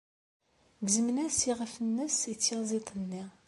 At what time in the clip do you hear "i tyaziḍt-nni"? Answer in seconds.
2.33-3.23